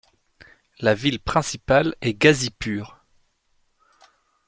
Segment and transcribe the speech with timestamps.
[0.79, 3.05] La ville principale est Gazipur.